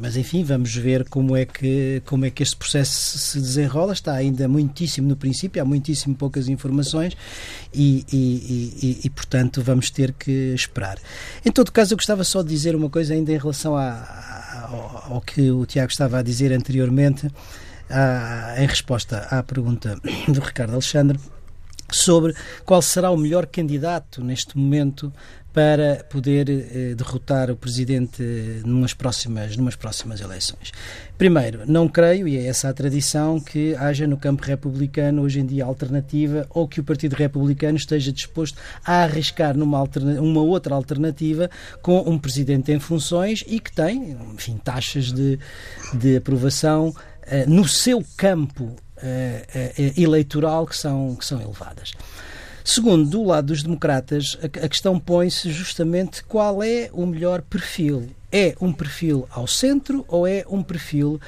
[0.00, 3.92] mas enfim, vamos ver como é, que, como é que este processo se desenrola.
[3.92, 7.16] Está ainda muitíssimo no princípio, há muitíssimo poucas informações
[7.74, 10.96] e, e, e, e, portanto, vamos ter que esperar.
[11.44, 14.68] Em todo caso, eu gostava só de dizer uma coisa ainda em relação a, a,
[14.70, 17.28] ao, ao, que o Tiago estava a dizer anteriormente,
[17.90, 21.18] a, em resposta à pergunta do Ricardo Alexandre
[21.90, 25.12] sobre qual será o melhor candidato neste momento
[25.56, 28.22] para poder eh, derrotar o presidente
[28.62, 30.70] numas próximas, numas próximas eleições.
[31.16, 35.46] Primeiro, não creio, e é essa a tradição, que haja no campo republicano hoje em
[35.46, 39.82] dia alternativa ou que o Partido Republicano esteja disposto a arriscar numa
[40.20, 41.48] uma outra alternativa
[41.80, 45.38] com um presidente em funções e que tem, enfim, taxas de,
[45.94, 51.94] de aprovação eh, no seu campo eh, eh, eleitoral que são, que são elevadas.
[52.68, 58.08] Segundo, do lado dos democratas, a, questão põe-se justamente qual é o melhor perfil.
[58.32, 61.20] É um perfil ao centro ou é um perfil uh,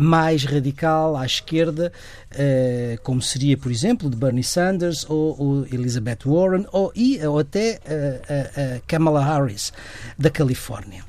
[0.00, 1.92] mais radical à esquerda,
[2.30, 7.40] uh, como seria, por exemplo, de Bernie Sanders ou, ou Elizabeth Warren ou, e, ou
[7.40, 9.72] até uh, Kamala Harris,
[10.16, 11.04] da Califórnia?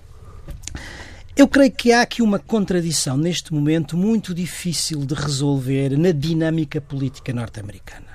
[1.35, 6.81] Eu creio que há aqui uma contradição neste momento muito difícil de resolver na dinâmica
[6.81, 8.07] política norte-americana.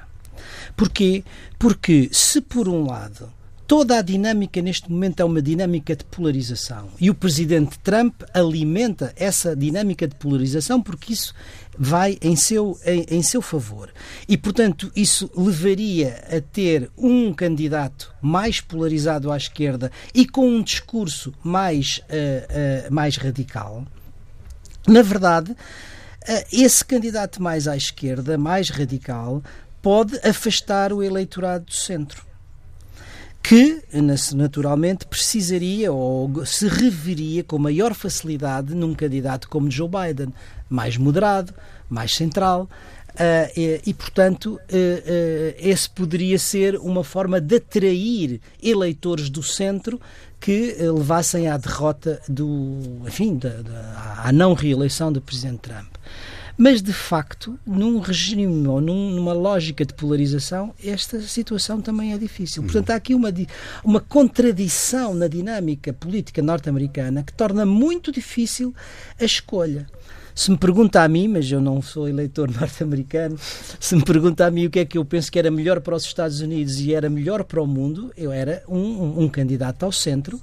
[0.77, 1.25] Porquê?
[1.59, 3.31] Porque se por um lado
[3.73, 6.89] toda a dinâmica neste momento é uma dinâmica de polarização.
[7.01, 11.33] E o presidente Trump alimenta essa dinâmica de polarização porque isso
[11.79, 13.91] vai em seu, em, em seu favor.
[14.29, 20.63] E, portanto, isso levaria a ter um candidato mais polarizado à esquerda e com um
[20.63, 23.87] discurso mais, uh, uh, mais radical.
[24.87, 25.57] Na verdade, uh,
[26.53, 29.43] esse candidato mais à esquerda, mais radical,
[29.83, 32.33] pode afastar o eleitorado do centro
[33.43, 33.83] que
[34.35, 40.33] naturalmente precisaria ou se reveria com maior facilidade num candidato como Joe Biden,
[40.71, 41.53] mais moderado,
[41.91, 42.69] mais central.
[43.13, 49.43] Uh, e, e, portanto, uh, uh, esse poderia ser uma forma de atrair eleitores do
[49.43, 50.01] centro
[50.41, 53.51] que levassem à derrota do, enfim, da,
[54.25, 55.95] à não reeleição do Presidente Trump.
[56.57, 62.19] Mas, de facto, num regime ou num, numa lógica de polarização, esta situação também é
[62.19, 62.63] difícil.
[62.63, 63.33] Portanto, há aqui uma,
[63.83, 68.75] uma contradição na dinâmica política norte-americana que torna muito difícil
[69.19, 69.87] a escolha.
[70.35, 74.51] Se me pergunta a mim, mas eu não sou eleitor norte-americano, se me pergunta a
[74.51, 76.95] mim o que é que eu penso que era melhor para os Estados Unidos e
[76.95, 80.41] era melhor para o mundo, eu era um, um, um candidato ao centro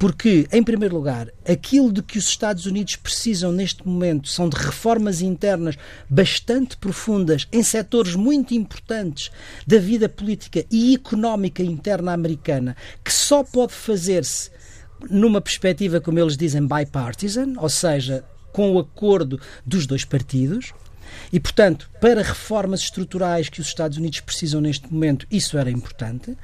[0.00, 4.56] porque, em primeiro lugar, aquilo de que os Estados Unidos precisam neste momento são de
[4.56, 5.76] reformas internas
[6.08, 9.30] bastante profundas em setores muito importantes
[9.66, 12.74] da vida política e económica interna americana,
[13.04, 14.50] que só pode fazer-se
[15.10, 18.24] numa perspectiva, como eles dizem, bipartisan, ou seja,
[18.54, 20.72] com o acordo dos dois partidos.
[21.32, 26.36] E, portanto, para reformas estruturais que os Estados Unidos precisam neste momento, isso era importante,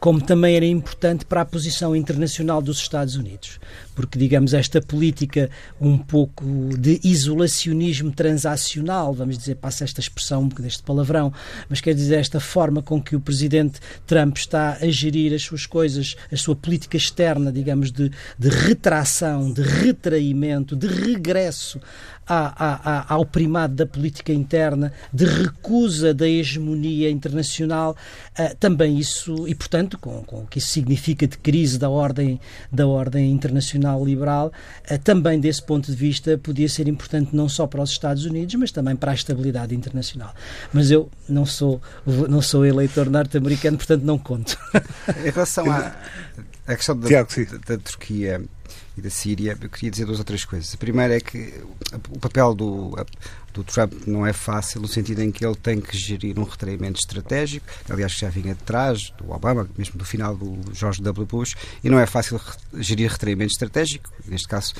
[0.00, 3.60] como também era importante para a posição internacional dos Estados Unidos.
[3.94, 5.48] Porque, digamos, esta política
[5.80, 6.44] um pouco
[6.76, 11.32] de isolacionismo transacional, vamos dizer, passa esta expressão deste palavrão,
[11.68, 15.64] mas quer dizer, esta forma com que o presidente Trump está a gerir as suas
[15.64, 21.80] coisas, a sua política externa, digamos, de, de retração, de retraimento, de regresso
[22.26, 27.96] ao primado da política interna, de recusa da hegemonia internacional,
[28.38, 32.40] uh, também isso, e portanto, com, com o que isso significa de crise da ordem,
[32.72, 34.52] da ordem internacional liberal,
[34.90, 38.54] uh, também desse ponto de vista podia ser importante não só para os Estados Unidos,
[38.54, 40.34] mas também para a estabilidade internacional.
[40.72, 44.58] Mas eu não sou, não sou eleitor norte-americano, portanto não conto.
[45.24, 45.94] Em relação à
[46.66, 48.42] a questão da, da, da Turquia
[48.96, 50.72] e da Síria, eu queria dizer duas ou três coisas.
[50.72, 51.62] A primeira é que
[52.10, 52.94] o papel do,
[53.52, 57.00] do Trump não é fácil, no sentido em que ele tem que gerir um retraimento
[57.00, 61.26] estratégico, aliás, já vinha de trás do Obama, mesmo do final do George W.
[61.26, 62.40] Bush, e não é fácil
[62.74, 64.74] gerir retraimento estratégico, neste caso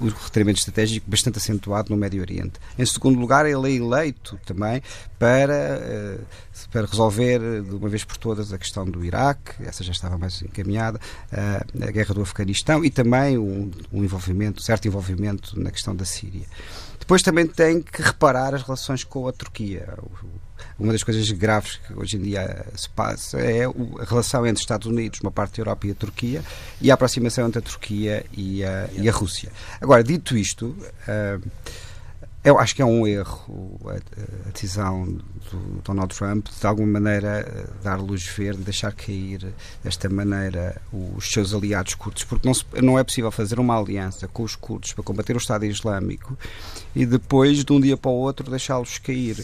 [0.00, 2.54] o retraimento estratégico bastante acentuado no Médio Oriente.
[2.78, 4.82] Em segundo lugar, ele é eleito também
[5.18, 6.18] para, eh,
[6.70, 10.42] para resolver de uma vez por todas a questão do Iraque, essa já estava mais
[10.42, 11.00] encaminhada,
[11.32, 16.04] eh, a guerra do Afeganistão e também um, um envolvimento, certo envolvimento na questão da
[16.04, 16.46] Síria.
[16.98, 19.94] Depois também tem que reparar as relações com a Turquia.
[20.78, 24.86] Uma das coisas graves que hoje em dia se passa é a relação entre Estados
[24.86, 26.42] Unidos, uma parte da Europa e a Turquia,
[26.80, 29.52] e a aproximação entre a Turquia e a, e a Rússia.
[29.80, 31.50] Agora, dito isto, uh,
[32.44, 37.98] eu acho que é um erro a, decisão do Donald Trump de, alguma maneira, dar
[37.98, 43.04] luz verde, deixar cair desta maneira os seus aliados curdos, porque não, se, não é
[43.04, 46.36] possível fazer uma aliança com os curdos para combater o Estado Islâmico
[46.94, 49.38] e depois, de um dia para o outro, deixá-los cair.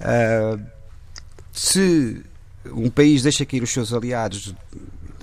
[0.00, 0.75] Uh,
[1.56, 2.22] se
[2.66, 4.54] um país deixa cair os seus aliados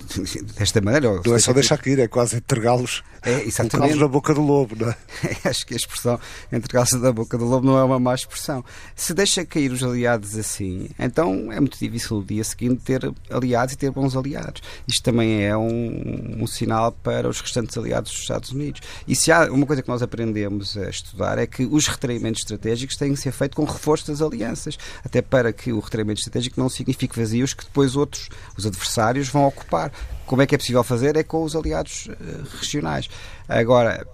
[0.58, 1.20] desta maneira.
[1.24, 3.96] Não é só deixar cair, é quase entregá-los é, exatamente.
[3.96, 4.96] na boca do lobo, não é?
[5.48, 6.18] Acho que a expressão
[6.52, 8.64] entregá-los na boca do lobo não é uma má expressão.
[8.94, 13.74] Se deixa cair os aliados assim, então é muito difícil o dia seguinte ter aliados
[13.74, 14.62] e ter bons aliados.
[14.86, 18.80] Isto também é um, um sinal para os restantes aliados dos Estados Unidos.
[19.08, 22.96] E se há uma coisa que nós aprendemos a estudar é que os retraimentos estratégicos
[22.96, 26.68] têm que ser feitos com reforço das alianças, até para que o retraimento estratégico não
[26.68, 29.92] signifique vazios que depois outros, os adversários, vão ocupar.
[30.26, 31.16] Como é que é possível fazer?
[31.16, 33.08] É com os aliados uh, regionais.
[33.48, 34.06] Agora,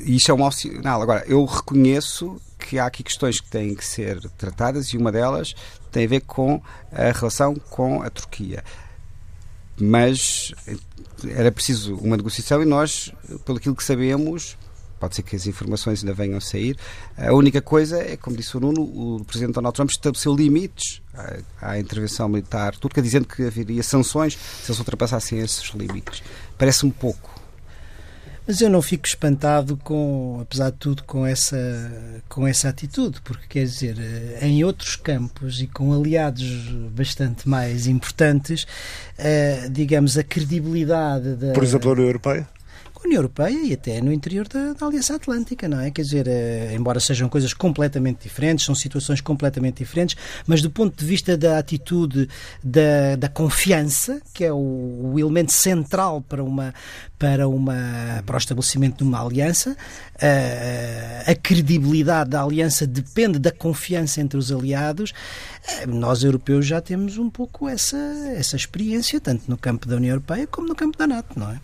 [0.00, 1.00] isto é um sinal.
[1.02, 5.54] Agora, eu reconheço que há aqui questões que têm que ser tratadas e uma delas
[5.90, 6.60] tem a ver com
[6.92, 8.62] a relação com a Turquia.
[9.80, 10.52] Mas
[11.28, 13.12] era preciso uma negociação e nós,
[13.44, 14.56] pelo que sabemos,
[14.98, 16.76] pode ser que as informações ainda venham a sair.
[17.16, 21.70] A única coisa é, como disse o Nuno, o Presidente Donald Trump estabeleceu limites à,
[21.72, 26.22] à intervenção militar turca, dizendo que haveria sanções se eles ultrapassassem esses limites.
[26.56, 27.38] Parece-me pouco.
[28.48, 33.46] Mas eu não fico espantado com, apesar de tudo, com essa, com essa atitude, porque
[33.46, 36.46] quer dizer, eh, em outros campos e com aliados
[36.90, 38.66] bastante mais importantes,
[39.18, 41.52] uh, digamos, a credibilidade da.
[41.52, 42.48] Por exemplo, a União Europeia?
[43.04, 45.90] União Europeia e até no interior da, da Aliança Atlântica, não é?
[45.90, 50.96] Quer dizer, eh, embora sejam coisas completamente diferentes, são situações completamente diferentes, mas do ponto
[50.98, 52.28] de vista da atitude
[52.62, 56.74] da, da confiança, que é o, o elemento central para uma
[57.18, 59.76] para uma para o estabelecimento de uma aliança,
[60.20, 65.12] a, eh, a credibilidade da aliança depende da confiança entre os aliados.
[65.68, 67.96] Eh, nós europeus já temos um pouco essa
[68.36, 71.60] essa experiência tanto no campo da União Europeia como no campo da NATO, não é?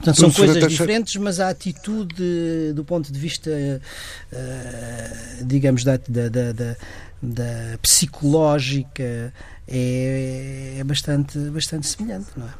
[0.00, 6.28] Portanto, são coisas diferentes, mas a atitude do ponto de vista, uh, digamos, da, da,
[6.30, 6.76] da,
[7.22, 9.32] da, psicológica
[9.68, 12.50] é, é, bastante, bastante semelhante, não é?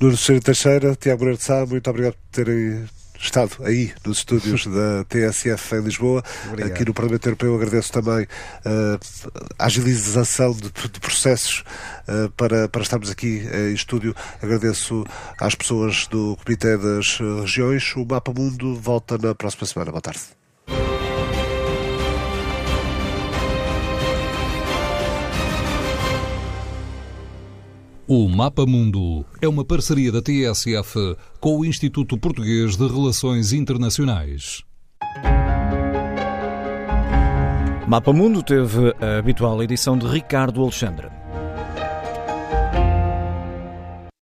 [0.00, 0.16] Nuno.
[0.42, 2.84] Teixeira, Tiago Moreira de Sá, muito obrigado por terem
[3.18, 6.22] estado aí nos estúdios da TSF em Lisboa.
[6.46, 6.70] Obrigado.
[6.70, 11.64] Aqui no Parlamento Europeu agradeço também uh, a agilização de, de processos
[12.08, 14.14] uh, para, para estarmos aqui em estúdio.
[14.42, 15.04] Agradeço
[15.40, 17.94] às pessoas do Comitê das Regiões.
[17.96, 19.90] O Mapa Mundo volta na próxima semana.
[19.90, 20.45] Boa tarde.
[28.08, 34.62] O Mapa Mundo é uma parceria da TSF com o Instituto Português de Relações Internacionais.
[37.88, 41.08] Mapa Mundo teve a habitual edição de Ricardo Alexandre.